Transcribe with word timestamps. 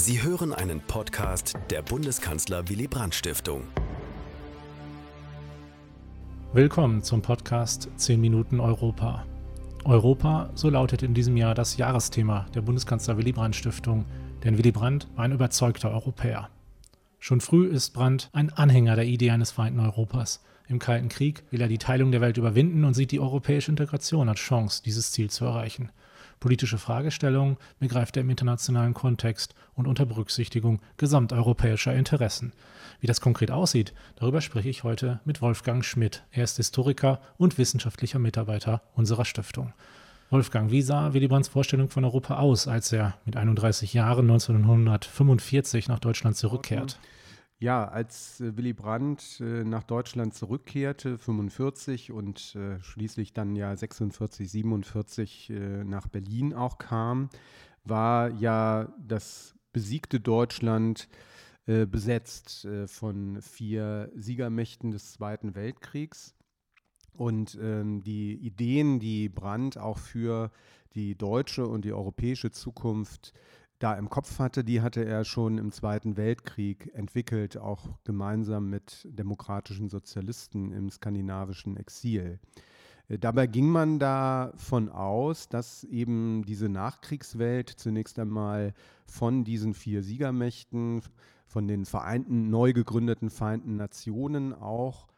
Sie 0.00 0.22
hören 0.22 0.54
einen 0.54 0.80
Podcast 0.80 1.58
der 1.68 1.82
Bundeskanzler 1.82 2.70
Willy 2.70 2.88
Brandt 2.88 3.14
Stiftung. 3.14 3.64
Willkommen 6.54 7.02
zum 7.02 7.20
Podcast 7.20 7.90
10 7.96 8.18
Minuten 8.18 8.60
Europa. 8.60 9.26
Europa, 9.84 10.48
so 10.54 10.70
lautet 10.70 11.02
in 11.02 11.12
diesem 11.12 11.36
Jahr 11.36 11.54
das 11.54 11.76
Jahresthema 11.76 12.46
der 12.54 12.62
Bundeskanzler 12.62 13.18
Willy 13.18 13.32
Brandt 13.32 13.56
Stiftung, 13.56 14.06
denn 14.42 14.56
Willy 14.56 14.72
Brandt 14.72 15.06
war 15.16 15.26
ein 15.26 15.32
überzeugter 15.32 15.90
Europäer. 15.90 16.48
Schon 17.18 17.42
früh 17.42 17.66
ist 17.66 17.90
Brandt 17.90 18.30
ein 18.32 18.50
Anhänger 18.54 18.96
der 18.96 19.04
Idee 19.04 19.32
eines 19.32 19.50
vereinten 19.50 19.80
Europas. 19.80 20.42
Im 20.66 20.78
Kalten 20.78 21.10
Krieg 21.10 21.44
will 21.50 21.60
er 21.60 21.68
die 21.68 21.76
Teilung 21.76 22.10
der 22.10 22.22
Welt 22.22 22.38
überwinden 22.38 22.84
und 22.84 22.94
sieht 22.94 23.10
die 23.10 23.20
europäische 23.20 23.70
Integration 23.70 24.30
als 24.30 24.40
Chance, 24.40 24.82
dieses 24.82 25.12
Ziel 25.12 25.28
zu 25.28 25.44
erreichen. 25.44 25.92
Politische 26.40 26.78
Fragestellungen 26.78 27.58
begreift 27.80 28.16
er 28.16 28.22
im 28.22 28.30
internationalen 28.30 28.94
Kontext 28.94 29.54
und 29.74 29.86
unter 29.86 30.06
Berücksichtigung 30.06 30.80
gesamteuropäischer 30.96 31.94
Interessen. 31.94 32.54
Wie 32.98 33.06
das 33.06 33.20
konkret 33.20 33.50
aussieht, 33.50 33.92
darüber 34.16 34.40
spreche 34.40 34.70
ich 34.70 34.82
heute 34.82 35.20
mit 35.26 35.42
Wolfgang 35.42 35.84
Schmidt. 35.84 36.24
Er 36.32 36.44
ist 36.44 36.56
Historiker 36.56 37.20
und 37.36 37.58
wissenschaftlicher 37.58 38.18
Mitarbeiter 38.18 38.80
unserer 38.94 39.26
Stiftung. 39.26 39.74
Wolfgang, 40.30 40.70
wie 40.70 40.80
sah 40.80 41.12
Willy 41.12 41.28
Brandts 41.28 41.48
Vorstellung 41.48 41.90
von 41.90 42.04
Europa 42.04 42.38
aus, 42.38 42.66
als 42.66 42.90
er 42.90 43.18
mit 43.26 43.36
31 43.36 43.92
Jahren 43.92 44.30
1945 44.30 45.88
nach 45.88 45.98
Deutschland 45.98 46.36
zurückkehrt? 46.36 46.98
Ja, 47.60 47.86
als 47.86 48.40
äh, 48.40 48.56
Willy 48.56 48.72
Brandt 48.72 49.38
äh, 49.40 49.64
nach 49.64 49.82
Deutschland 49.82 50.32
zurückkehrte, 50.32 51.18
45 51.18 52.10
und 52.10 52.56
äh, 52.56 52.80
schließlich 52.80 53.34
dann 53.34 53.54
ja 53.54 53.76
46, 53.76 54.50
47 54.50 55.50
äh, 55.50 55.84
nach 55.84 56.08
Berlin 56.08 56.54
auch 56.54 56.78
kam, 56.78 57.28
war 57.84 58.30
ja 58.30 58.88
das 58.98 59.54
besiegte 59.72 60.18
Deutschland 60.20 61.08
besetzt 61.66 62.66
von 62.86 63.40
vier 63.42 64.10
Siegermächten 64.16 64.90
des 64.90 65.12
Zweiten 65.12 65.54
Weltkriegs. 65.54 66.34
Und 67.12 67.56
ähm, 67.62 68.02
die 68.02 68.34
Ideen, 68.34 68.98
die 68.98 69.28
Brandt 69.28 69.78
auch 69.78 69.98
für 69.98 70.50
die 70.94 71.14
deutsche 71.14 71.66
und 71.66 71.84
die 71.84 71.92
europäische 71.92 72.50
Zukunft 72.50 73.32
da 73.80 73.94
im 73.94 74.10
Kopf 74.10 74.38
hatte, 74.38 74.62
die 74.62 74.82
hatte 74.82 75.04
er 75.04 75.24
schon 75.24 75.58
im 75.58 75.72
Zweiten 75.72 76.16
Weltkrieg 76.16 76.90
entwickelt, 76.94 77.56
auch 77.56 77.88
gemeinsam 78.04 78.68
mit 78.68 79.08
demokratischen 79.10 79.88
Sozialisten 79.88 80.70
im 80.70 80.90
skandinavischen 80.90 81.76
Exil. 81.78 82.38
Äh, 83.08 83.18
dabei 83.18 83.46
ging 83.46 83.68
man 83.68 83.98
davon 83.98 84.90
aus, 84.90 85.48
dass 85.48 85.84
eben 85.84 86.44
diese 86.44 86.68
Nachkriegswelt 86.68 87.70
zunächst 87.70 88.18
einmal 88.18 88.74
von 89.06 89.44
diesen 89.44 89.72
vier 89.72 90.02
Siegermächten, 90.02 91.00
von 91.46 91.66
den 91.66 91.86
vereinten, 91.86 92.50
neu 92.50 92.74
gegründeten 92.74 93.30
Vereinten 93.30 93.76
Nationen 93.76 94.52
auch 94.52 95.08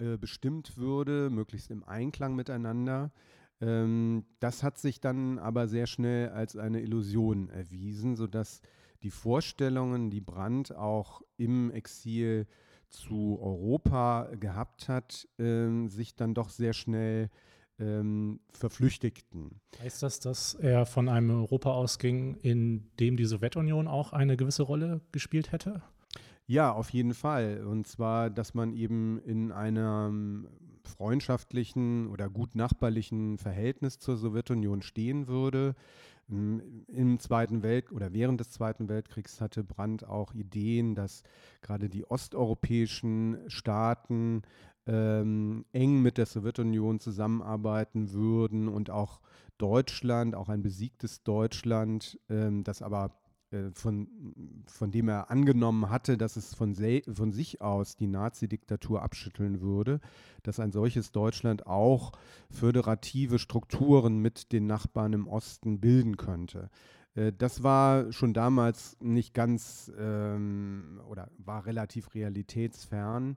äh, 0.00 0.18
bestimmt 0.18 0.76
würde, 0.76 1.30
möglichst 1.30 1.70
im 1.70 1.84
Einklang 1.84 2.34
miteinander. 2.34 3.12
Ähm, 3.60 4.24
das 4.40 4.62
hat 4.62 4.78
sich 4.78 5.00
dann 5.00 5.38
aber 5.38 5.68
sehr 5.68 5.86
schnell 5.86 6.30
als 6.30 6.56
eine 6.56 6.80
Illusion 6.80 7.50
erwiesen, 7.50 8.16
sodass 8.16 8.60
die 9.02 9.10
Vorstellungen, 9.10 10.10
die 10.10 10.20
Brandt 10.20 10.74
auch 10.74 11.22
im 11.36 11.70
Exil 11.70 12.46
zu 12.88 13.38
Europa 13.40 14.30
gehabt 14.38 14.88
hat, 14.88 15.28
ähm, 15.38 15.88
sich 15.88 16.16
dann 16.16 16.34
doch 16.34 16.48
sehr 16.48 16.72
schnell 16.72 17.30
ähm, 17.78 18.40
verflüchtigten. 18.50 19.60
Heißt 19.80 20.02
das, 20.02 20.20
dass 20.20 20.54
er 20.54 20.86
von 20.86 21.08
einem 21.08 21.30
Europa 21.30 21.70
ausging, 21.70 22.34
in 22.36 22.90
dem 22.98 23.16
die 23.16 23.24
Sowjetunion 23.24 23.86
auch 23.86 24.12
eine 24.12 24.36
gewisse 24.36 24.62
Rolle 24.62 25.00
gespielt 25.12 25.52
hätte? 25.52 25.82
Ja, 26.46 26.72
auf 26.72 26.90
jeden 26.90 27.14
Fall. 27.14 27.64
Und 27.64 27.86
zwar, 27.86 28.30
dass 28.30 28.54
man 28.54 28.72
eben 28.72 29.18
in 29.18 29.52
einem 29.52 30.48
freundschaftlichen 30.88 32.08
oder 32.08 32.28
gut 32.28 32.54
nachbarlichen 32.54 33.38
Verhältnis 33.38 33.98
zur 33.98 34.16
Sowjetunion 34.16 34.82
stehen 34.82 35.28
würde. 35.28 35.74
Im 36.28 37.18
Zweiten 37.20 37.62
Welt 37.62 37.90
oder 37.90 38.12
während 38.12 38.40
des 38.40 38.50
Zweiten 38.50 38.88
Weltkriegs 38.88 39.40
hatte 39.40 39.64
Brandt 39.64 40.04
auch 40.04 40.34
Ideen, 40.34 40.94
dass 40.94 41.22
gerade 41.62 41.88
die 41.88 42.04
osteuropäischen 42.04 43.38
Staaten 43.46 44.42
ähm, 44.86 45.64
eng 45.72 46.02
mit 46.02 46.18
der 46.18 46.26
Sowjetunion 46.26 47.00
zusammenarbeiten 47.00 48.12
würden 48.12 48.68
und 48.68 48.90
auch 48.90 49.20
Deutschland, 49.56 50.34
auch 50.34 50.48
ein 50.48 50.62
besiegtes 50.62 51.22
Deutschland, 51.22 52.18
ähm, 52.28 52.62
das 52.62 52.82
aber 52.82 53.12
äh, 53.50 53.70
von, 53.72 54.08
von 54.66 54.90
dem 54.90 55.08
er 55.08 55.30
angenommen 55.30 55.90
hatte, 55.90 56.18
dass 56.18 56.36
es 56.36 56.54
von, 56.54 56.74
von 57.12 57.32
sich 57.32 57.60
aus 57.60 57.96
die 57.96 58.06
Nazi-Diktatur 58.06 59.02
abschütteln 59.02 59.60
würde, 59.60 60.00
dass 60.42 60.60
ein 60.60 60.72
solches 60.72 61.12
Deutschland 61.12 61.66
auch 61.66 62.12
föderative 62.50 63.38
Strukturen 63.38 64.18
mit 64.18 64.52
den 64.52 64.66
Nachbarn 64.66 65.12
im 65.12 65.26
Osten 65.26 65.80
bilden 65.80 66.16
könnte. 66.16 66.70
Äh, 67.14 67.32
das 67.36 67.62
war 67.62 68.12
schon 68.12 68.34
damals 68.34 68.96
nicht 69.00 69.34
ganz 69.34 69.90
ähm, 69.98 71.00
oder 71.08 71.30
war 71.38 71.66
relativ 71.66 72.14
realitätsfern. 72.14 73.36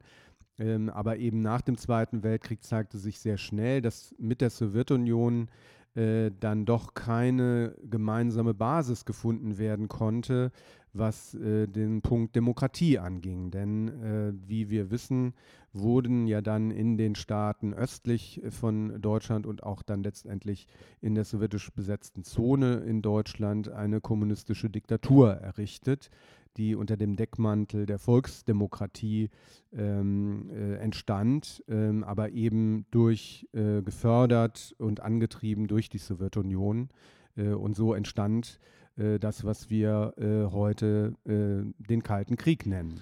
Ähm, 0.60 0.90
aber 0.90 1.18
eben 1.18 1.42
nach 1.42 1.62
dem 1.62 1.78
Zweiten 1.78 2.24
Weltkrieg 2.24 2.64
zeigte 2.64 2.98
sich 2.98 3.20
sehr 3.20 3.38
schnell, 3.38 3.82
dass 3.82 4.14
mit 4.20 4.42
der 4.42 4.50
Sowjetunion 4.50 5.50
äh, 5.96 6.32
dann 6.40 6.66
doch 6.66 6.94
keine 6.94 7.76
gemeinsame 7.84 8.54
Basis 8.54 9.06
gefunden 9.06 9.58
werden 9.58 9.88
konnte, 9.88 10.52
was 10.94 11.34
äh, 11.36 11.68
den 11.68 12.02
Punkt 12.02 12.36
Demokratie 12.36 13.00
anging. 13.00 13.52
Denn 13.52 13.88
äh, 13.88 14.34
wie 14.48 14.70
wir 14.70 14.92
wissen, 14.92 15.34
wurden 15.74 16.28
ja 16.28 16.42
dann 16.42 16.72
in 16.72 16.98
den 16.98 17.16
Staaten 17.16 17.74
östlich 17.74 18.42
von 18.50 19.02
Deutschland 19.02 19.46
und 19.46 19.64
auch 19.64 19.84
dann 19.84 20.04
letztendlich 20.04 20.68
in 21.02 21.16
der 21.16 21.24
sowjetisch 21.24 21.72
besetzten 21.72 22.24
Zone 22.24 22.76
in 22.80 23.02
Deutschland 23.02 23.70
eine 23.70 24.02
kommunistische 24.02 24.70
Diktatur 24.70 25.34
errichtet, 25.34 26.10
die 26.58 26.76
unter 26.76 26.98
dem 26.98 27.16
Deckmantel 27.16 27.86
der 27.86 28.00
Volksdemokratie 28.00 29.30
ähm, 29.74 30.50
äh, 30.50 30.76
entstand, 30.76 31.64
ähm, 31.68 32.04
aber 32.04 32.32
eben 32.32 32.86
durch 32.92 33.48
äh, 33.54 33.82
gefördert 33.82 34.76
und 34.78 35.02
angetrieben 35.02 35.68
durch 35.68 35.90
die 35.90 35.98
Sowjetunion. 35.98 36.90
Äh, 37.36 37.50
und 37.50 37.76
so 37.76 37.94
entstand 37.94 38.60
äh, 38.98 39.20
das, 39.20 39.44
was 39.44 39.70
wir 39.70 40.14
äh, 40.18 40.52
heute 40.52 41.16
äh, 41.26 41.64
den 41.88 42.04
Kalten 42.04 42.36
Krieg 42.36 42.66
nennen. 42.66 43.00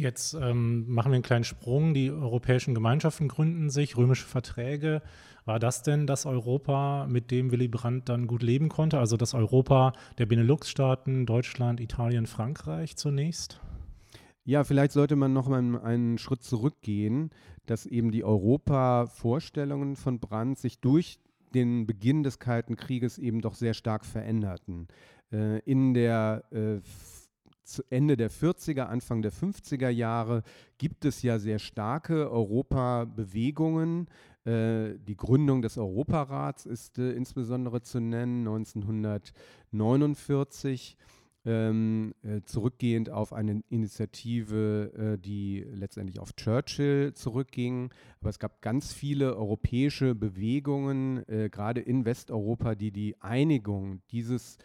Jetzt 0.00 0.32
ähm, 0.32 0.86
machen 0.88 1.12
wir 1.12 1.16
einen 1.16 1.22
kleinen 1.22 1.44
Sprung. 1.44 1.92
Die 1.92 2.10
europäischen 2.10 2.74
Gemeinschaften 2.74 3.28
gründen 3.28 3.68
sich, 3.68 3.98
römische 3.98 4.24
Verträge. 4.24 5.02
War 5.44 5.58
das 5.58 5.82
denn 5.82 6.06
das 6.06 6.24
Europa, 6.24 7.06
mit 7.06 7.30
dem 7.30 7.50
Willy 7.50 7.68
Brandt 7.68 8.08
dann 8.08 8.26
gut 8.26 8.42
leben 8.42 8.70
konnte? 8.70 8.98
Also 8.98 9.18
das 9.18 9.34
Europa 9.34 9.92
der 10.16 10.24
Benelux-Staaten, 10.24 11.26
Deutschland, 11.26 11.80
Italien, 11.80 12.24
Frankreich 12.24 12.96
zunächst? 12.96 13.60
Ja, 14.44 14.64
vielleicht 14.64 14.92
sollte 14.92 15.16
man 15.16 15.34
noch 15.34 15.48
mal 15.48 15.78
einen 15.82 16.16
Schritt 16.16 16.42
zurückgehen, 16.42 17.28
dass 17.66 17.84
eben 17.84 18.10
die 18.10 18.24
Europa-Vorstellungen 18.24 19.96
von 19.96 20.18
Brandt 20.18 20.58
sich 20.58 20.80
durch 20.80 21.18
den 21.52 21.86
Beginn 21.86 22.22
des 22.22 22.38
Kalten 22.38 22.76
Krieges 22.76 23.18
eben 23.18 23.42
doch 23.42 23.54
sehr 23.54 23.74
stark 23.74 24.06
veränderten. 24.06 24.88
Äh, 25.30 25.58
in 25.60 25.92
der 25.92 26.44
äh, 26.52 26.80
Ende 27.90 28.16
der 28.16 28.30
40er, 28.30 28.82
Anfang 28.82 29.22
der 29.22 29.32
50er 29.32 29.88
Jahre 29.88 30.42
gibt 30.78 31.04
es 31.04 31.22
ja 31.22 31.38
sehr 31.38 31.58
starke 31.58 32.30
Europabewegungen. 32.30 34.06
Äh, 34.44 34.98
die 34.98 35.16
Gründung 35.16 35.62
des 35.62 35.78
Europarats 35.78 36.66
ist 36.66 36.98
äh, 36.98 37.12
insbesondere 37.12 37.82
zu 37.82 38.00
nennen, 38.00 38.40
1949. 38.40 40.96
Ähm, 41.46 42.12
äh, 42.22 42.42
zurückgehend 42.42 43.08
auf 43.08 43.32
eine 43.32 43.62
Initiative, 43.70 44.92
äh, 44.92 45.18
die 45.18 45.64
letztendlich 45.72 46.20
auf 46.20 46.36
Churchill 46.36 47.14
zurückging. 47.14 47.94
Aber 48.20 48.28
es 48.28 48.38
gab 48.38 48.60
ganz 48.60 48.92
viele 48.92 49.36
europäische 49.36 50.14
Bewegungen, 50.14 51.26
äh, 51.30 51.48
gerade 51.50 51.80
in 51.80 52.04
Westeuropa, 52.04 52.74
die 52.74 52.90
die 52.90 53.18
Einigung 53.22 54.02
dieses 54.10 54.58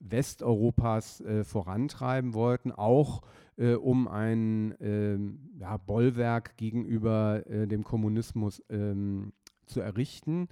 Westeuropas 0.00 1.20
äh, 1.20 1.44
vorantreiben 1.44 2.34
wollten, 2.34 2.72
auch 2.72 3.22
äh, 3.56 3.74
um 3.74 4.08
ein 4.08 4.74
ähm, 4.80 5.50
ja, 5.58 5.76
Bollwerk 5.76 6.56
gegenüber 6.56 7.46
äh, 7.46 7.66
dem 7.66 7.84
Kommunismus 7.84 8.62
ähm, 8.70 9.32
zu 9.66 9.80
errichten. 9.80 10.48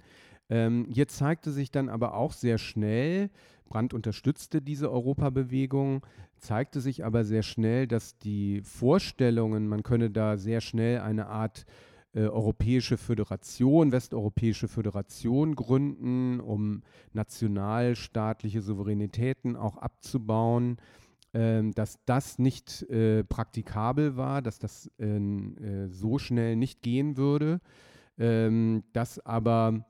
Ähm, 0.49 0.87
hier 0.89 1.07
zeigte 1.07 1.51
sich 1.51 1.71
dann 1.71 1.89
aber 1.89 2.13
auch 2.13 2.33
sehr 2.33 2.57
schnell, 2.57 3.29
Brandt 3.67 3.93
unterstützte 3.93 4.61
diese 4.61 4.91
Europabewegung, 4.91 6.05
zeigte 6.37 6.81
sich 6.81 7.05
aber 7.05 7.23
sehr 7.23 7.43
schnell, 7.43 7.87
dass 7.87 8.17
die 8.17 8.61
Vorstellungen, 8.61 9.67
man 9.67 9.83
könne 9.83 10.09
da 10.09 10.37
sehr 10.37 10.61
schnell 10.61 10.99
eine 10.99 11.27
Art 11.27 11.65
äh, 12.13 12.21
Europäische 12.21 12.97
Föderation, 12.97 13.91
Westeuropäische 13.91 14.67
Föderation 14.67 15.55
gründen, 15.55 16.39
um 16.39 16.81
nationalstaatliche 17.13 18.61
Souveränitäten 18.61 19.55
auch 19.55 19.77
abzubauen. 19.77 20.77
Ähm, 21.31 21.73
dass 21.73 21.99
das 22.05 22.39
nicht 22.39 22.81
äh, 22.89 23.23
praktikabel 23.23 24.17
war, 24.17 24.41
dass 24.41 24.57
das 24.57 24.89
äh, 24.97 25.87
so 25.87 26.17
schnell 26.17 26.55
nicht 26.55 26.81
gehen 26.81 27.17
würde, 27.17 27.61
ähm, 28.17 28.83
dass 28.93 29.23
aber 29.23 29.85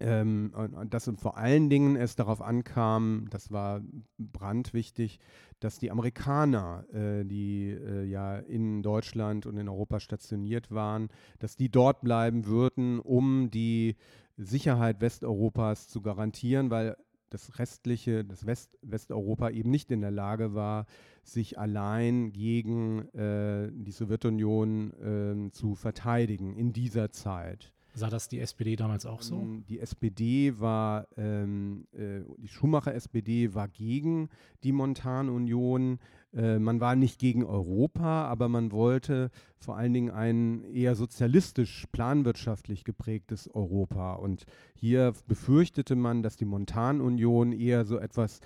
ähm, 0.00 0.52
dass 0.90 1.10
vor 1.16 1.36
allen 1.36 1.70
Dingen 1.70 1.96
es 1.96 2.16
darauf 2.16 2.42
ankam, 2.42 3.26
das 3.30 3.50
war 3.50 3.82
brandwichtig, 4.18 5.18
dass 5.60 5.78
die 5.78 5.90
Amerikaner, 5.90 6.84
äh, 6.92 7.24
die 7.24 7.70
äh, 7.70 8.04
ja 8.04 8.36
in 8.36 8.82
Deutschland 8.82 9.46
und 9.46 9.56
in 9.56 9.68
Europa 9.68 10.00
stationiert 10.00 10.70
waren, 10.70 11.08
dass 11.38 11.56
die 11.56 11.70
dort 11.70 12.02
bleiben 12.02 12.46
würden, 12.46 13.00
um 13.00 13.50
die 13.50 13.96
Sicherheit 14.36 15.00
Westeuropas 15.00 15.88
zu 15.88 16.02
garantieren, 16.02 16.70
weil 16.70 16.96
das 17.30 17.58
restliche, 17.58 18.24
das 18.24 18.46
West, 18.46 18.78
Westeuropa 18.82 19.50
eben 19.50 19.70
nicht 19.70 19.90
in 19.90 20.00
der 20.00 20.10
Lage 20.10 20.54
war, 20.54 20.86
sich 21.22 21.58
allein 21.58 22.32
gegen 22.32 23.08
äh, 23.14 23.70
die 23.72 23.90
Sowjetunion 23.90 25.48
äh, 25.48 25.50
zu 25.50 25.74
verteidigen 25.74 26.54
in 26.54 26.72
dieser 26.72 27.10
Zeit. 27.10 27.72
Sah 27.98 28.10
das 28.10 28.28
die 28.28 28.40
SPD 28.40 28.76
damals 28.76 29.06
auch 29.06 29.22
so? 29.22 29.36
Ähm, 29.36 29.64
die 29.70 29.80
SPD 29.80 30.60
war, 30.60 31.08
ähm, 31.16 31.86
äh, 31.94 32.20
die 32.36 32.48
Schumacher-SPD 32.48 33.54
war 33.54 33.68
gegen 33.68 34.28
die 34.64 34.72
Montanunion. 34.72 35.98
Äh, 36.34 36.58
man 36.58 36.78
war 36.78 36.94
nicht 36.94 37.18
gegen 37.18 37.42
Europa, 37.42 38.26
aber 38.26 38.50
man 38.50 38.70
wollte 38.70 39.30
vor 39.58 39.78
allen 39.78 39.94
Dingen 39.94 40.10
ein 40.10 40.62
eher 40.64 40.94
sozialistisch, 40.94 41.86
planwirtschaftlich 41.90 42.84
geprägtes 42.84 43.48
Europa. 43.48 44.12
Und 44.12 44.44
hier 44.74 45.14
befürchtete 45.26 45.96
man, 45.96 46.22
dass 46.22 46.36
die 46.36 46.44
Montanunion 46.44 47.52
eher 47.52 47.86
so 47.86 47.98
etwas 47.98 48.40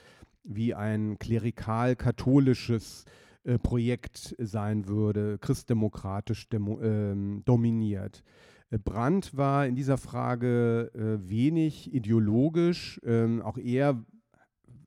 wie 0.45 0.75
ein 0.75 1.19
klerikal-katholisches 1.19 3.05
äh, 3.43 3.59
Projekt 3.59 4.37
sein 4.39 4.87
würde, 4.87 5.39
christdemokratisch 5.39 6.47
ähm, 6.53 7.43
dominiert. 7.45 8.23
Äh, 8.71 8.79
Brandt 8.79 9.37
war 9.37 9.67
in 9.67 9.75
dieser 9.75 9.99
Frage 9.99 10.91
äh, 10.95 11.29
wenig 11.29 11.93
ideologisch, 11.93 13.01
ähm, 13.05 13.43
auch 13.43 13.59
er 13.59 14.03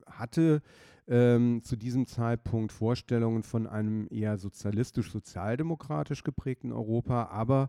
hatte 0.06 0.62
ähm, 1.06 1.62
zu 1.62 1.76
diesem 1.76 2.06
Zeitpunkt 2.06 2.72
Vorstellungen 2.72 3.42
von 3.42 3.66
einem 3.66 4.06
eher 4.10 4.38
sozialistisch-sozialdemokratisch 4.38 6.24
geprägten 6.24 6.72
Europa, 6.72 7.26
aber 7.26 7.68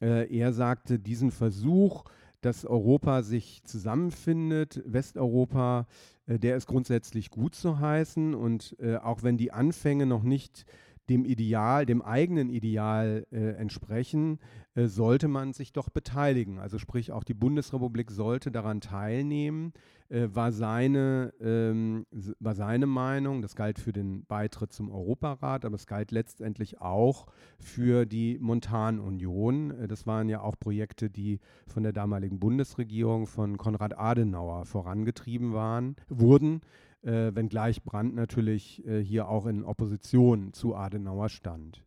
äh, 0.00 0.32
er 0.34 0.52
sagte, 0.52 0.98
diesen 0.98 1.32
Versuch, 1.32 2.04
dass 2.40 2.64
Europa 2.64 3.22
sich 3.22 3.64
zusammenfindet, 3.64 4.80
Westeuropa, 4.86 5.88
äh, 6.26 6.38
der 6.38 6.56
ist 6.56 6.66
grundsätzlich 6.66 7.30
gut 7.30 7.56
zu 7.56 7.80
heißen 7.80 8.34
und 8.34 8.76
äh, 8.78 8.96
auch 8.96 9.24
wenn 9.24 9.36
die 9.36 9.50
Anfänge 9.50 10.06
noch 10.06 10.22
nicht 10.22 10.64
dem 11.08 11.24
Ideal, 11.24 11.86
dem 11.86 12.02
eigenen 12.02 12.50
Ideal 12.50 13.26
äh, 13.30 13.52
entsprechen, 13.52 14.38
äh, 14.74 14.86
sollte 14.86 15.28
man 15.28 15.52
sich 15.52 15.72
doch 15.72 15.88
beteiligen. 15.88 16.58
Also 16.58 16.78
sprich, 16.78 17.12
auch 17.12 17.24
die 17.24 17.34
Bundesrepublik 17.34 18.10
sollte 18.10 18.50
daran 18.50 18.80
teilnehmen, 18.80 19.72
äh, 20.10 20.28
war, 20.32 20.52
seine, 20.52 21.32
ähm, 21.40 22.06
war 22.38 22.54
seine 22.54 22.86
Meinung. 22.86 23.42
Das 23.42 23.56
galt 23.56 23.78
für 23.78 23.92
den 23.92 24.24
Beitritt 24.24 24.72
zum 24.72 24.90
Europarat, 24.90 25.64
aber 25.64 25.74
es 25.74 25.86
galt 25.86 26.12
letztendlich 26.12 26.80
auch 26.80 27.26
für 27.58 28.06
die 28.06 28.38
Montanunion. 28.38 29.70
Äh, 29.72 29.88
das 29.88 30.06
waren 30.06 30.28
ja 30.28 30.40
auch 30.42 30.58
Projekte, 30.58 31.10
die 31.10 31.40
von 31.66 31.82
der 31.82 31.92
damaligen 31.92 32.38
Bundesregierung 32.38 33.26
von 33.26 33.56
Konrad 33.56 33.98
Adenauer 33.98 34.64
vorangetrieben 34.64 35.52
waren, 35.52 35.96
wurden 36.08 36.60
äh, 37.02 37.34
wenngleich 37.34 37.82
Brandt 37.82 38.14
natürlich 38.14 38.84
äh, 38.86 39.02
hier 39.02 39.28
auch 39.28 39.46
in 39.46 39.64
Opposition 39.64 40.52
zu 40.52 40.74
Adenauer 40.74 41.28
stand. 41.28 41.84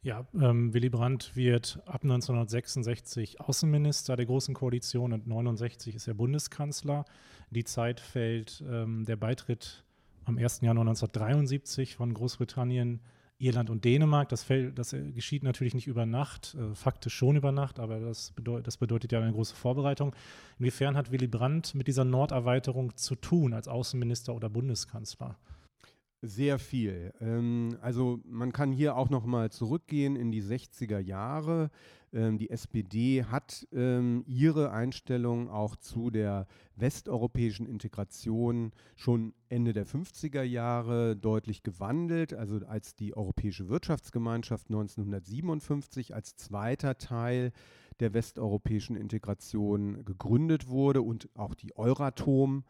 Ja, 0.00 0.26
ähm, 0.34 0.72
Willy 0.72 0.90
Brandt 0.90 1.34
wird 1.34 1.80
ab 1.84 2.04
1966 2.04 3.40
Außenminister 3.40 4.16
der 4.16 4.26
Großen 4.26 4.54
Koalition 4.54 5.12
und 5.12 5.22
1969 5.22 5.96
ist 5.96 6.06
er 6.06 6.14
Bundeskanzler. 6.14 7.04
Die 7.50 7.64
Zeit 7.64 7.98
fällt 7.98 8.62
ähm, 8.68 9.04
der 9.04 9.16
Beitritt 9.16 9.84
am 10.24 10.38
1. 10.38 10.60
Januar 10.60 10.86
1973 10.86 11.96
von 11.96 12.14
Großbritannien 12.14 13.00
Irland 13.38 13.70
und 13.70 13.84
Dänemark. 13.84 14.28
Das, 14.28 14.42
fällt, 14.42 14.78
das 14.78 14.92
äh, 14.92 15.12
geschieht 15.12 15.42
natürlich 15.42 15.74
nicht 15.74 15.86
über 15.86 16.06
Nacht, 16.06 16.56
äh, 16.58 16.74
faktisch 16.74 17.14
schon 17.14 17.36
über 17.36 17.52
Nacht, 17.52 17.78
aber 17.78 18.00
das, 18.00 18.32
bedeut, 18.32 18.66
das 18.66 18.76
bedeutet 18.76 19.12
ja 19.12 19.20
eine 19.20 19.32
große 19.32 19.54
Vorbereitung. 19.54 20.14
Inwiefern 20.58 20.96
hat 20.96 21.12
Willy 21.12 21.28
Brandt 21.28 21.74
mit 21.74 21.86
dieser 21.86 22.04
Norderweiterung 22.04 22.96
zu 22.96 23.14
tun 23.14 23.54
als 23.54 23.68
Außenminister 23.68 24.34
oder 24.34 24.48
Bundeskanzler? 24.48 25.36
Sehr 26.20 26.58
viel. 26.58 27.12
Ähm, 27.20 27.78
also 27.80 28.18
man 28.24 28.50
kann 28.52 28.72
hier 28.72 28.96
auch 28.96 29.08
noch 29.08 29.24
mal 29.24 29.50
zurückgehen 29.50 30.16
in 30.16 30.32
die 30.32 30.42
60er 30.42 30.98
Jahre. 30.98 31.70
Ähm, 32.12 32.38
die 32.38 32.50
SPD 32.50 33.22
hat 33.22 33.68
ähm, 33.72 34.24
ihre 34.26 34.72
Einstellung 34.72 35.48
auch 35.48 35.76
zu 35.76 36.10
der 36.10 36.48
westeuropäischen 36.74 37.66
Integration 37.66 38.72
schon 38.96 39.32
Ende 39.48 39.72
der 39.72 39.86
50er 39.86 40.42
Jahre 40.42 41.14
deutlich 41.14 41.62
gewandelt. 41.62 42.34
Also 42.34 42.66
als 42.66 42.96
die 42.96 43.16
Europäische 43.16 43.68
Wirtschaftsgemeinschaft 43.68 44.66
1957 44.70 46.16
als 46.16 46.34
zweiter 46.34 46.98
Teil 46.98 47.52
der 48.00 48.12
westeuropäischen 48.12 48.96
Integration 48.96 50.04
gegründet 50.04 50.68
wurde 50.68 51.02
und 51.02 51.28
auch 51.36 51.54
die 51.54 51.76
Euratom 51.76 52.64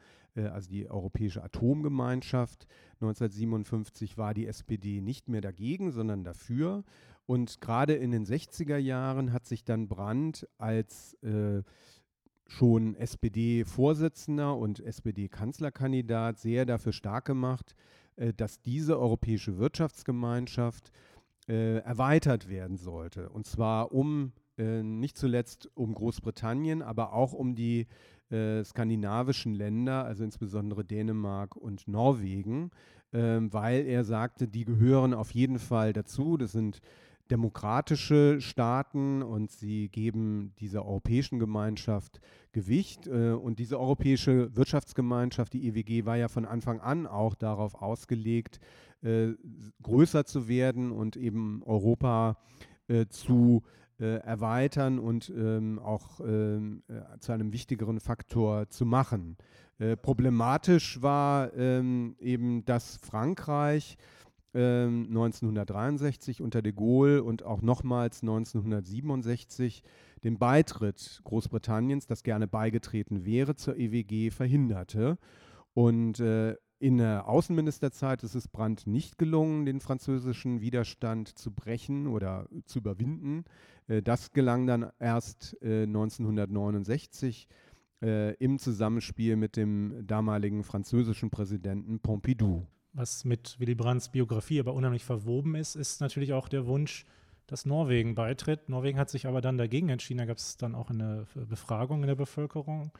also 0.47 0.71
die 0.71 0.89
Europäische 0.89 1.43
Atomgemeinschaft. 1.43 2.67
1957 3.01 4.19
war 4.19 4.35
die 4.35 4.47
SPD 4.47 5.01
nicht 5.01 5.29
mehr 5.29 5.41
dagegen, 5.41 5.91
sondern 5.91 6.25
dafür. 6.25 6.85
Und 7.27 7.61
gerade 7.61 7.95
in 7.95 8.11
den 8.11 8.25
60er 8.25 8.79
Jahren 8.79 9.33
hat 9.33 9.47
sich 9.47 9.65
dann 9.65 9.89
Brandt 9.89 10.49
als 10.57 11.15
äh, 11.23 11.63
schon 12.47 12.95
SPD-Vorsitzender 12.95 14.57
und 14.57 14.81
SPD-Kanzlerkandidat 14.81 16.39
sehr 16.39 16.65
dafür 16.65 16.93
stark 16.93 17.27
gemacht, 17.27 17.75
äh, 18.17 18.33
dass 18.33 18.61
diese 18.61 18.99
Europäische 18.99 19.59
Wirtschaftsgemeinschaft 19.59 20.91
äh, 21.49 21.79
erweitert 21.79 22.49
werden 22.49 22.77
sollte. 22.79 23.29
Und 23.29 23.47
zwar 23.47 23.93
um 23.93 24.33
äh, 24.59 24.83
nicht 24.83 25.17
zuletzt 25.17 25.71
um 25.75 25.95
Großbritannien, 25.95 26.83
aber 26.83 27.13
auch 27.13 27.33
um 27.33 27.55
die 27.55 27.87
äh, 28.31 28.63
skandinavischen 28.63 29.55
Länder, 29.55 30.05
also 30.05 30.25
insbesondere 30.25 30.85
Dänemark 30.85 31.57
und 31.57 31.89
Norwegen, 31.89 32.71
äh, 33.13 33.39
weil 33.41 33.87
er 33.87 34.05
sagte, 34.05 34.49
die 34.49 34.65
gehören 34.65 35.15
auf 35.15 35.31
jeden 35.31 35.59
Fall 35.59 35.93
dazu. 35.93 36.37
Das 36.37 36.53
sind 36.53 36.81
demokratische 37.31 38.41
Staaten 38.41 39.23
und 39.23 39.51
sie 39.51 39.89
geben 39.89 40.53
dieser 40.61 40.85
europäischen 40.85 41.39
Gemeinschaft 41.39 42.21
Gewicht. 42.53 43.07
Äh, 43.07 43.33
und 43.33 43.59
diese 43.59 43.79
europäische 43.81 44.55
Wirtschaftsgemeinschaft, 44.55 45.53
die 45.53 45.67
EWG, 45.67 46.05
war 46.05 46.17
ja 46.17 46.29
von 46.29 46.45
Anfang 46.45 46.81
an 46.81 47.07
auch 47.07 47.35
darauf 47.35 47.81
ausgelegt, 47.81 48.61
äh, 49.03 49.29
größer 49.83 50.27
zu 50.27 50.49
werden 50.49 50.91
und 50.93 51.17
eben 51.17 51.63
Europa 51.65 52.37
zu 53.11 53.63
äh, 54.01 54.19
erweitern 54.19 54.99
und 54.99 55.31
ähm, 55.31 55.79
auch 55.79 56.21
ähm, 56.21 56.83
äh, 56.89 57.19
zu 57.21 57.33
einem 57.33 57.53
wichtigeren 57.53 58.01
Faktor 58.01 58.69
zu 58.69 58.87
machen. 58.87 59.37
Äh, 59.79 59.97
problematisch 59.97 61.03
war 61.03 61.53
ähm, 61.55 62.17
eben, 62.21 62.65
dass 62.65 62.97
Frankreich 62.97 63.97
1963 64.55 66.41
ähm, 66.41 66.45
unter 66.45 66.63
de 66.63 66.73
Gaulle 66.73 67.23
und 67.23 67.43
auch 67.43 67.61
nochmals 67.61 68.23
1967 68.23 69.83
den 70.25 70.39
Beitritt 70.39 71.21
Großbritanniens, 71.25 72.07
das 72.07 72.23
gerne 72.23 72.49
beigetreten 72.49 73.25
wäre, 73.25 73.57
zur 73.57 73.77
EWG 73.77 74.31
verhinderte. 74.31 75.19
Und 75.75 76.19
äh, 76.19 76.57
in 76.79 76.99
der 76.99 77.29
Außenministerzeit 77.29 78.23
ist 78.23 78.35
es 78.35 78.49
Brandt 78.49 78.87
nicht 78.87 79.19
gelungen, 79.19 79.67
den 79.67 79.81
französischen 79.81 80.61
Widerstand 80.61 81.37
zu 81.37 81.51
brechen 81.51 82.07
oder 82.07 82.49
zu 82.67 82.79
überwinden. 82.79 83.45
Äh, 83.89 84.03
das 84.03 84.33
gelang 84.33 84.67
dann 84.67 84.91
erst 84.99 85.57
1969 85.63 87.49
äh, 87.51 87.55
äh, 88.01 88.35
im 88.35 88.59
Zusammenspiel 88.59 89.37
mit 89.37 89.57
dem 89.57 90.07
damaligen 90.07 90.63
französischen 90.63 91.31
Präsidenten 91.31 91.99
Pompidou. 92.01 92.67
Was 92.93 93.25
mit 93.25 93.59
Willy 93.59 93.75
Brandts 93.75 94.11
Biografie 94.11 94.61
aber 94.61 94.75
unheimlich 94.75 95.05
verwoben 95.05 95.55
ist, 95.55 95.75
ist 95.75 96.01
natürlich 96.01 96.33
auch 96.33 96.49
der 96.49 96.67
Wunsch, 96.67 97.05
dass 97.47 97.67
Norwegen 97.67 98.15
beitritt. 98.15 98.69
Norwegen 98.69 98.99
hat 98.99 99.11
sich 99.11 99.27
aber 99.27 99.41
dann 99.41 99.59
dagegen 99.59 99.89
entschieden. 99.89 100.19
Da 100.19 100.27
gab 100.27 100.37
es 100.37 100.57
dann 100.57 100.75
auch 100.75 100.91
eine 100.91 101.27
Befragung 101.35 102.03
in 102.03 102.09
der 102.09 102.15
Bevölkerung. 102.15 102.93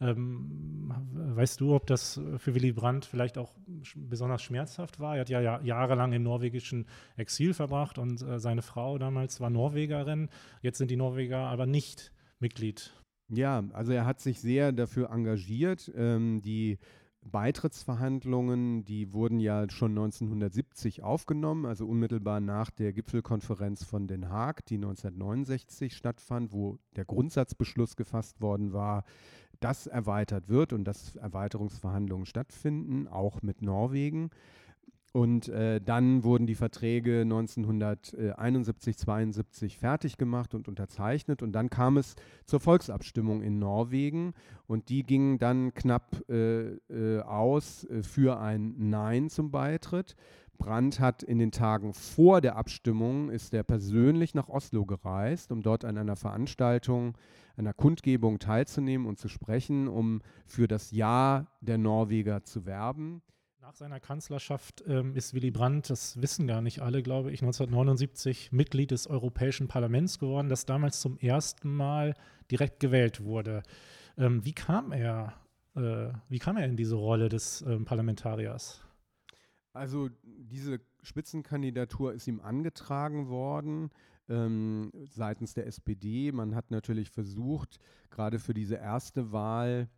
Ähm, 0.00 0.92
weißt 1.14 1.60
du, 1.60 1.74
ob 1.74 1.86
das 1.86 2.20
für 2.36 2.54
Willy 2.54 2.72
Brandt 2.72 3.06
vielleicht 3.06 3.38
auch 3.38 3.54
besonders 3.94 4.42
schmerzhaft 4.42 5.00
war? 5.00 5.14
Er 5.14 5.22
hat 5.22 5.28
ja, 5.30 5.40
ja 5.40 5.60
jahrelang 5.62 6.12
im 6.12 6.22
norwegischen 6.22 6.86
Exil 7.16 7.54
verbracht 7.54 7.98
und 7.98 8.22
äh, 8.22 8.38
seine 8.38 8.62
Frau 8.62 8.98
damals 8.98 9.40
war 9.40 9.50
Norwegerin. 9.50 10.28
Jetzt 10.60 10.78
sind 10.78 10.90
die 10.90 10.96
Norweger 10.96 11.38
aber 11.38 11.66
nicht 11.66 12.12
Mitglied. 12.40 12.92
Ja, 13.28 13.64
also 13.72 13.92
er 13.92 14.06
hat 14.06 14.20
sich 14.20 14.40
sehr 14.40 14.72
dafür 14.72 15.10
engagiert. 15.10 15.90
Ähm, 15.96 16.42
die 16.42 16.78
Beitrittsverhandlungen, 17.26 18.84
die 18.84 19.12
wurden 19.12 19.40
ja 19.40 19.68
schon 19.70 19.92
1970 19.92 21.02
aufgenommen, 21.02 21.66
also 21.66 21.86
unmittelbar 21.86 22.40
nach 22.40 22.70
der 22.70 22.92
Gipfelkonferenz 22.92 23.84
von 23.84 24.06
Den 24.06 24.28
Haag, 24.28 24.64
die 24.66 24.76
1969 24.76 25.96
stattfand, 25.96 26.52
wo 26.52 26.78
der 26.94 27.04
Grundsatzbeschluss 27.04 27.96
gefasst 27.96 28.40
worden 28.40 28.72
war, 28.72 29.04
dass 29.60 29.86
erweitert 29.86 30.48
wird 30.48 30.72
und 30.72 30.84
dass 30.84 31.16
Erweiterungsverhandlungen 31.16 32.26
stattfinden, 32.26 33.08
auch 33.08 33.42
mit 33.42 33.62
Norwegen. 33.62 34.30
Und 35.16 35.48
äh, 35.48 35.80
dann 35.80 36.24
wurden 36.24 36.46
die 36.46 36.54
Verträge 36.54 37.22
1971, 37.22 38.98
72 38.98 39.78
fertig 39.78 40.18
gemacht 40.18 40.52
und 40.52 40.68
unterzeichnet. 40.68 41.42
Und 41.42 41.52
dann 41.52 41.70
kam 41.70 41.96
es 41.96 42.16
zur 42.44 42.60
Volksabstimmung 42.60 43.40
in 43.40 43.58
Norwegen. 43.58 44.34
Und 44.66 44.90
die 44.90 45.04
ging 45.04 45.38
dann 45.38 45.72
knapp 45.72 46.22
äh, 46.28 46.66
äh, 46.90 47.22
aus 47.22 47.84
äh, 47.84 48.02
für 48.02 48.38
ein 48.40 48.74
Nein 48.90 49.30
zum 49.30 49.50
Beitritt. 49.50 50.16
Brandt 50.58 51.00
hat 51.00 51.22
in 51.22 51.38
den 51.38 51.50
Tagen 51.50 51.94
vor 51.94 52.42
der 52.42 52.56
Abstimmung, 52.56 53.30
ist 53.30 53.54
er 53.54 53.62
persönlich 53.62 54.34
nach 54.34 54.50
Oslo 54.50 54.84
gereist, 54.84 55.50
um 55.50 55.62
dort 55.62 55.86
an 55.86 55.96
einer 55.96 56.16
Veranstaltung, 56.16 57.16
einer 57.56 57.72
Kundgebung 57.72 58.38
teilzunehmen 58.38 59.06
und 59.06 59.18
zu 59.18 59.28
sprechen, 59.28 59.88
um 59.88 60.20
für 60.44 60.68
das 60.68 60.90
Ja 60.90 61.46
der 61.62 61.78
Norweger 61.78 62.44
zu 62.44 62.66
werben. 62.66 63.22
Nach 63.66 63.74
seiner 63.74 63.98
Kanzlerschaft 63.98 64.84
ähm, 64.86 65.16
ist 65.16 65.34
Willy 65.34 65.50
Brandt, 65.50 65.90
das 65.90 66.22
wissen 66.22 66.46
gar 66.46 66.62
nicht 66.62 66.82
alle, 66.82 67.02
glaube 67.02 67.32
ich, 67.32 67.42
1979 67.42 68.52
Mitglied 68.52 68.92
des 68.92 69.08
Europäischen 69.08 69.66
Parlaments 69.66 70.20
geworden, 70.20 70.48
das 70.48 70.66
damals 70.66 71.00
zum 71.00 71.18
ersten 71.18 71.74
Mal 71.74 72.14
direkt 72.48 72.78
gewählt 72.78 73.24
wurde. 73.24 73.64
Ähm, 74.16 74.44
wie 74.44 74.52
kam 74.52 74.92
er, 74.92 75.34
äh, 75.74 76.12
wie 76.28 76.38
kam 76.38 76.58
er 76.58 76.66
in 76.66 76.76
diese 76.76 76.94
Rolle 76.94 77.28
des 77.28 77.62
ähm, 77.62 77.84
Parlamentariers? 77.84 78.84
Also 79.72 80.10
diese 80.22 80.78
Spitzenkandidatur 81.02 82.12
ist 82.12 82.28
ihm 82.28 82.38
angetragen 82.38 83.26
worden 83.26 83.90
ähm, 84.28 84.92
seitens 85.08 85.54
der 85.54 85.66
SPD. 85.66 86.30
Man 86.30 86.54
hat 86.54 86.70
natürlich 86.70 87.10
versucht, 87.10 87.80
gerade 88.10 88.38
für 88.38 88.54
diese 88.54 88.76
erste 88.76 89.32
Wahl 89.32 89.88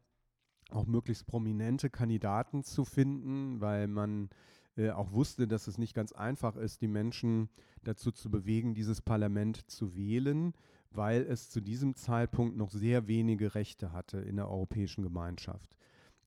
auch 0.71 0.87
möglichst 0.87 1.27
prominente 1.27 1.91
Kandidaten 1.91 2.63
zu 2.63 2.85
finden, 2.85 3.61
weil 3.61 3.89
man 3.89 4.29
äh, 4.77 4.91
auch 4.91 5.13
wusste, 5.13 5.49
dass 5.49 5.67
es 5.67 5.79
nicht 5.79 5.95
ganz 5.95 6.13
einfach 6.13 6.57
ist, 6.57 6.83
die 6.83 6.89
Menschen 6.89 7.49
dazu 7.85 8.13
zu 8.13 8.31
bewegen, 8.31 8.75
dieses 8.75 9.01
Parlament 9.01 9.71
zu 9.71 9.97
wählen, 9.97 10.55
weil 10.91 11.23
es 11.23 11.51
zu 11.51 11.61
diesem 11.61 11.95
Zeitpunkt 11.95 12.57
noch 12.57 12.71
sehr 12.71 13.09
wenige 13.09 13.55
Rechte 13.55 13.93
hatte 13.93 14.19
in 14.19 14.37
der 14.37 14.49
Europäischen 14.49 15.03
Gemeinschaft. 15.03 15.77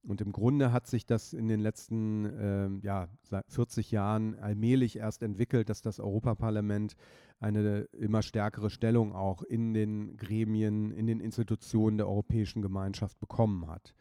Und 0.03 0.19
im 0.19 0.31
Grunde 0.31 0.71
hat 0.71 0.87
sich 0.87 1.05
das 1.05 1.31
in 1.31 1.47
den 1.47 1.59
letzten 1.59 2.25
äh, 2.25 2.69
ja, 2.85 3.07
40 3.47 3.91
Jahren 3.91 4.37
allmählich 4.39 4.97
erst 4.97 5.21
entwickelt, 5.21 5.69
dass 5.69 5.83
das 5.83 5.99
Europaparlament 5.99 6.95
eine 7.39 7.81
immer 7.93 8.23
stärkere 8.23 8.71
Stellung 8.71 9.13
auch 9.13 9.43
in 9.43 9.73
den 9.73 10.17
Gremien, 10.17 10.91
in 10.91 11.05
den 11.05 11.19
Institutionen 11.19 11.97
der 11.97 12.07
Europäischen 12.07 12.63
Gemeinschaft 12.63 13.19
bekommen 13.19 13.67
hat. 13.67 13.93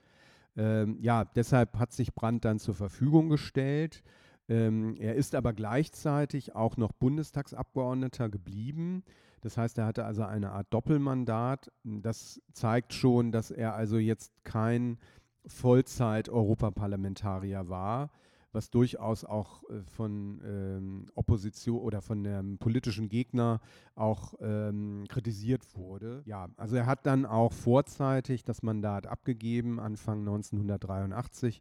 Ähm, 0.61 0.99
ja, 1.01 1.25
deshalb 1.25 1.79
hat 1.79 1.91
sich 1.91 2.15
Brandt 2.15 2.45
dann 2.45 2.59
zur 2.59 2.75
Verfügung 2.75 3.31
gestellt. 3.31 4.03
Ähm, 4.47 4.95
er 4.99 5.15
ist 5.15 5.35
aber 5.35 5.55
gleichzeitig 5.55 6.55
auch 6.55 6.77
noch 6.77 6.93
Bundestagsabgeordneter 6.93 8.29
geblieben. 8.29 9.03
Das 9.41 9.57
heißt, 9.57 9.79
er 9.79 9.87
hatte 9.87 10.05
also 10.05 10.25
eine 10.25 10.51
Art 10.51 10.67
Doppelmandat. 10.69 11.73
Das 11.83 12.43
zeigt 12.53 12.93
schon, 12.93 13.33
dass 13.33 13.51
er 13.51 13.75
also 13.75 13.97
jetzt 13.97 14.35
kein 14.45 14.99
Vollzeit-Europaparlamentarier 15.47 17.71
war, 17.71 18.11
was 18.53 18.71
durchaus 18.71 19.25
auch 19.25 19.63
äh, 19.71 19.83
von 19.85 20.41
ähm, 20.45 21.07
Opposition 21.15 21.81
oder 21.81 22.03
von 22.03 22.23
dem 22.25 22.59
politischen 22.59 23.09
Gegner 23.09 23.61
auch 23.95 24.35
ähm, 24.41 25.05
kritisiert 25.09 25.63
wurde. 25.77 26.23
Ja, 26.27 26.49
also 26.57 26.77
er 26.77 26.87
hat 26.87 27.07
dann 27.07 27.27
auch 27.27 27.53
vorzeitig 27.53 28.45
das 28.45 28.63
Mandat 28.63 29.07
abgegeben, 29.07 29.81
Anfang 29.81 30.21
1983 30.21 31.61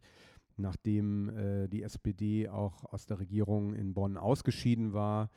nachdem 0.60 1.30
äh, 1.30 1.68
die 1.68 1.82
SPD 1.82 2.48
auch 2.48 2.84
aus 2.92 3.06
der 3.06 3.18
Regierung 3.18 3.74
in 3.74 3.94
Bonn 3.94 4.16
ausgeschieden 4.16 4.92
war. 4.92 5.30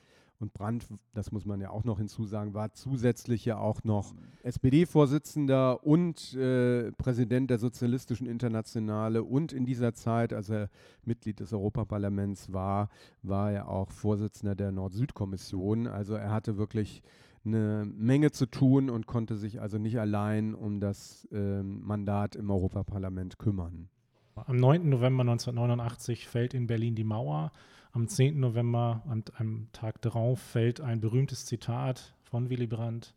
Und 0.44 0.52
Brandt, 0.52 0.86
das 1.14 1.32
muss 1.32 1.46
man 1.46 1.62
ja 1.62 1.70
auch 1.70 1.86
noch 1.86 2.00
hinzusagen, 2.00 2.54
war 2.54 2.74
zusätzlich 2.74 3.46
ja 3.46 3.60
auch 3.60 3.86
noch 3.86 4.14
SPD-Vorsitzender 4.42 5.86
und 5.86 6.34
äh, 6.34 6.92
Präsident 6.92 7.50
der 7.50 7.60
Sozialistischen 7.60 8.28
Internationale. 8.28 9.24
Und 9.24 9.54
in 9.54 9.66
dieser 9.66 9.94
Zeit, 9.94 10.34
als 10.34 10.50
er 10.50 10.70
Mitglied 11.06 11.40
des 11.40 11.54
Europaparlaments 11.54 12.52
war, 12.52 12.90
war 13.22 13.54
er 13.54 13.70
auch 13.70 13.90
Vorsitzender 13.90 14.54
der 14.54 14.74
Nord-Süd-Kommission. 14.74 15.88
Also 15.88 16.16
er 16.16 16.32
hatte 16.32 16.58
wirklich 16.58 17.04
eine 17.46 17.86
Menge 17.86 18.32
zu 18.32 18.46
tun 18.46 18.90
und 18.90 19.08
konnte 19.08 19.38
sich 19.38 19.62
also 19.62 19.78
nicht 19.78 19.98
allein 19.98 20.56
um 20.56 20.82
das 20.82 21.26
äh, 21.32 21.64
Mandat 21.64 22.36
im 22.36 22.52
Europaparlament 22.52 23.40
kümmern. 23.40 23.88
Am 24.36 24.58
9. 24.58 24.90
November 24.90 25.22
1989 25.22 26.28
fällt 26.28 26.54
in 26.54 26.68
Berlin 26.68 26.96
die 26.96 27.06
Mauer. 27.06 27.54
Am 27.96 28.08
10. 28.08 28.40
November, 28.40 29.04
an 29.08 29.24
einem 29.38 29.68
Tag 29.72 30.02
darauf, 30.02 30.40
fällt 30.40 30.82
ein 30.82 31.00
berühmtes 31.00 31.46
Zitat 31.46 32.16
von 32.24 32.50
Willy 32.50 32.66
Brandt. 32.66 33.14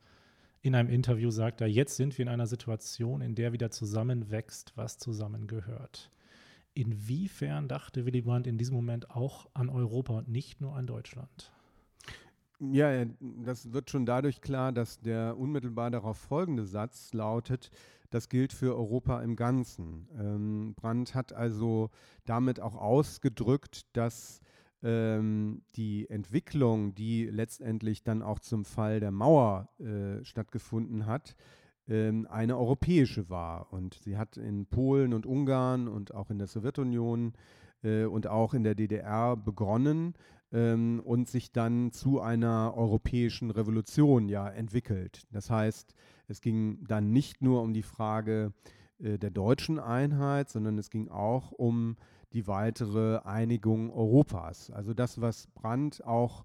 In 0.61 0.75
einem 0.75 0.91
Interview 0.91 1.31
sagt 1.31 1.63
er, 1.63 1.67
jetzt 1.67 1.97
sind 1.97 2.19
wir 2.19 2.25
in 2.25 2.29
einer 2.29 2.47
Situation, 2.47 3.23
in 3.23 3.35
der 3.35 3.55
wieder 3.55 3.71
zusammenwächst, 3.71 4.75
was 4.77 4.99
zusammengehört. 4.99 6.11
Inwiefern 6.75 7.69
dachte 7.69 8.05
Willy 8.05 8.21
Brandt 8.21 8.47
in 8.47 8.59
diesem 8.59 8.77
Moment 8.77 9.11
auch 9.11 9.49
an 9.55 9.71
Europa 9.71 10.13
und 10.13 10.29
nicht 10.29 10.61
nur 10.61 10.77
an 10.77 10.87
Deutschland? 10.87 11.51
Ja, 12.61 13.07
das 13.21 13.73
wird 13.73 13.89
schon 13.89 14.05
dadurch 14.05 14.43
klar, 14.43 14.73
dass 14.73 15.01
der 15.01 15.39
unmittelbar 15.39 15.91
darauf 15.91 16.19
folgende 16.19 16.67
Satz 16.67 17.15
lautet, 17.15 17.71
das 18.11 18.29
gilt 18.29 18.53
für 18.53 18.77
Europa 18.77 19.23
im 19.23 19.37
Ganzen. 19.37 20.07
Ähm, 20.19 20.75
Brandt 20.75 21.15
hat 21.15 21.33
also 21.33 21.89
damit 22.27 22.61
auch 22.61 22.75
ausgedrückt, 22.75 23.87
dass 23.95 24.43
ähm, 24.87 25.63
die 25.75 26.09
Entwicklung, 26.09 26.95
die 26.95 27.27
letztendlich 27.27 28.05
dann 28.05 28.23
auch 28.23 28.39
zum 28.39 28.65
Fall 28.65 29.01
der 29.01 29.11
Mauer 29.11 29.69
äh, 29.81 30.25
stattgefunden 30.25 31.07
hat, 31.07 31.35
ähm, 31.89 32.29
eine 32.31 32.57
europäische 32.57 33.29
war. 33.29 33.73
Und 33.73 33.95
sie 33.95 34.17
hat 34.17 34.37
in 34.37 34.67
Polen 34.67 35.13
und 35.13 35.27
Ungarn 35.27 35.89
und 35.89 36.15
auch 36.15 36.31
in 36.31 36.39
der 36.39 36.47
Sowjetunion 36.47 37.33
äh, 37.83 38.05
und 38.05 38.29
auch 38.29 38.55
in 38.55 38.63
der 38.63 38.77
DDR 38.77 39.37
begonnen 39.37 40.15
ähm, 40.53 41.03
und 41.05 41.29
sich 41.29 41.51
dann 41.51 41.91
zu 41.91 42.21
einer 42.21 42.75
europäischen 42.77 43.51
Revolution 43.51 44.29
ja 44.29 44.49
entwickelt. 44.49 45.25
Das 45.33 45.51
heißt, 45.51 45.95
es 46.29 46.41
ging 46.41 46.85
dann 46.87 47.11
nicht 47.11 47.43
nur 47.43 47.61
um 47.63 47.75
die 47.75 47.83
Frage 47.83 48.53
äh, 49.01 49.19
der 49.19 49.31
deutschen 49.31 49.81
Einheit, 49.81 50.49
sondern 50.49 50.79
es 50.79 50.91
ging 50.91 51.09
auch 51.09 51.51
um 51.51 51.97
die 52.33 52.47
weitere 52.47 53.19
Einigung 53.19 53.91
Europas. 53.91 54.71
Also 54.71 54.95
das, 54.95 55.21
was 55.21 55.47
Brandt 55.49 56.05
auch, 56.05 56.45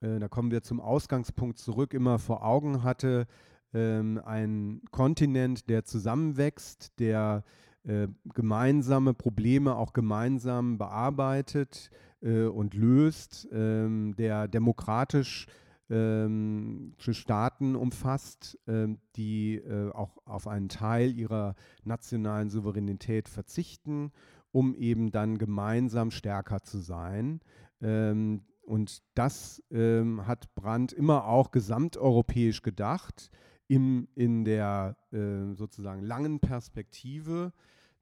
äh, 0.00 0.18
da 0.18 0.28
kommen 0.28 0.50
wir 0.50 0.62
zum 0.62 0.80
Ausgangspunkt 0.80 1.58
zurück, 1.58 1.94
immer 1.94 2.18
vor 2.18 2.44
Augen 2.44 2.82
hatte, 2.82 3.26
ähm, 3.74 4.20
ein 4.24 4.82
Kontinent, 4.90 5.68
der 5.68 5.84
zusammenwächst, 5.84 6.98
der 6.98 7.44
äh, 7.84 8.08
gemeinsame 8.34 9.14
Probleme 9.14 9.76
auch 9.76 9.92
gemeinsam 9.92 10.78
bearbeitet 10.78 11.90
äh, 12.20 12.44
und 12.44 12.74
löst, 12.74 13.48
ähm, 13.52 14.14
der 14.16 14.48
demokratisch 14.48 15.46
ähm, 15.90 16.94
Staaten 16.98 17.74
umfasst, 17.74 18.58
ähm, 18.66 18.98
die 19.16 19.56
äh, 19.56 19.90
auch 19.90 20.16
auf 20.24 20.46
einen 20.46 20.68
Teil 20.68 21.12
ihrer 21.12 21.54
nationalen 21.84 22.50
Souveränität 22.50 23.28
verzichten 23.28 24.12
um 24.52 24.74
eben 24.74 25.10
dann 25.10 25.38
gemeinsam 25.38 26.10
stärker 26.10 26.62
zu 26.62 26.78
sein. 26.78 27.40
Ähm, 27.80 28.42
und 28.62 29.02
das 29.14 29.62
ähm, 29.70 30.26
hat 30.26 30.54
Brandt 30.54 30.92
immer 30.92 31.26
auch 31.26 31.50
gesamteuropäisch 31.50 32.62
gedacht, 32.62 33.30
im, 33.66 34.08
in 34.14 34.44
der 34.44 34.96
äh, 35.12 35.54
sozusagen 35.54 36.02
langen 36.02 36.40
Perspektive. 36.40 37.52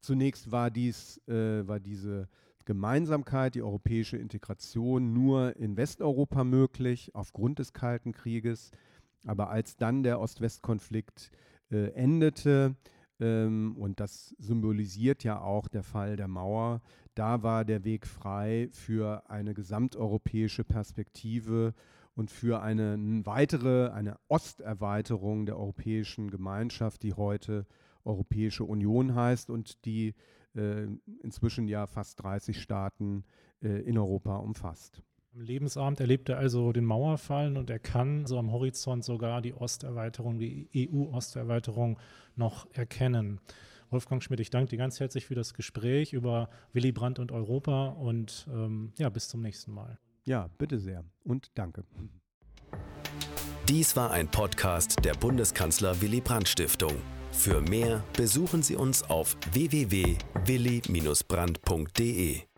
Zunächst 0.00 0.50
war, 0.50 0.71
dies, 0.71 1.19
äh, 1.28 1.66
war 1.66 1.80
diese 1.80 2.28
Gemeinsamkeit, 2.64 3.54
die 3.54 3.62
europäische 3.62 4.16
Integration 4.16 5.12
nur 5.12 5.57
in 5.57 5.76
Westeuropa 5.76 6.45
möglich, 6.45 7.14
aufgrund 7.14 7.59
des 7.59 7.73
Kalten 7.73 8.12
Krieges. 8.12 8.71
Aber 9.25 9.50
als 9.50 9.76
dann 9.76 10.02
der 10.02 10.21
Ost-West-Konflikt 10.21 11.30
äh, 11.71 11.92
endete, 11.92 12.76
ähm, 13.20 13.76
und 13.76 14.00
das 14.00 14.34
symbolisiert 14.38 15.24
ja 15.24 15.40
auch 15.40 15.68
der 15.68 15.82
Fall 15.82 16.16
der 16.16 16.28
Mauer, 16.28 16.80
da 17.14 17.42
war 17.42 17.64
der 17.64 17.84
Weg 17.84 18.06
frei 18.06 18.68
für 18.72 19.28
eine 19.28 19.54
gesamteuropäische 19.54 20.64
Perspektive 20.64 21.74
und 22.14 22.30
für 22.30 22.62
eine 22.62 22.98
weitere, 23.24 23.90
eine 23.90 24.16
Osterweiterung 24.28 25.46
der 25.46 25.58
Europäischen 25.58 26.30
Gemeinschaft, 26.30 27.02
die 27.02 27.14
heute 27.14 27.66
Europäische 28.04 28.64
Union 28.64 29.14
heißt 29.14 29.50
und 29.50 29.84
die 29.84 30.14
äh, 30.54 30.86
inzwischen 31.22 31.68
ja 31.68 31.86
fast 31.86 32.22
30 32.22 32.60
Staaten 32.60 33.24
äh, 33.62 33.80
in 33.82 33.98
Europa 33.98 34.36
umfasst. 34.36 35.02
Am 35.32 35.42
Lebensabend 35.42 36.00
erlebt 36.00 36.28
er 36.28 36.38
also 36.38 36.72
den 36.72 36.84
Mauerfallen 36.84 37.56
und 37.56 37.70
er 37.70 37.78
kann 37.78 38.26
so 38.26 38.37
am 38.37 38.50
Horizont 38.50 39.04
sogar 39.04 39.40
die 39.40 39.54
Osterweiterung, 39.54 40.40
die 40.40 40.68
EU-Osterweiterung 40.75 42.00
noch 42.34 42.66
erkennen. 42.72 43.40
Wolfgang 43.90 44.25
Schmidt, 44.25 44.40
ich 44.40 44.50
danke 44.50 44.70
dir 44.70 44.76
ganz 44.76 44.99
herzlich 44.99 45.26
für 45.26 45.37
das 45.37 45.54
Gespräch 45.54 46.14
über 46.14 46.50
Willy 46.72 46.90
Brandt 46.90 47.20
und 47.20 47.30
Europa 47.30 47.90
und 47.90 48.49
ähm, 48.52 48.92
ja, 48.99 49.08
bis 49.08 49.28
zum 49.28 49.40
nächsten 49.40 49.72
Mal. 49.72 50.00
Ja, 50.25 50.50
bitte 50.58 50.80
sehr 50.80 51.04
und 51.22 51.52
danke. 51.54 51.84
Dies 53.68 53.94
war 53.94 54.10
ein 54.10 54.28
Podcast 54.28 54.96
der 55.04 55.14
Bundeskanzler 55.14 56.00
Willy 56.00 56.20
Brandt 56.20 56.49
Stiftung. 56.49 56.96
Für 57.30 57.60
mehr 57.60 58.02
besuchen 58.16 58.64
Sie 58.64 58.75
uns 58.75 59.04
auf 59.04 59.37
www.willy-brandt.de. 59.52 62.50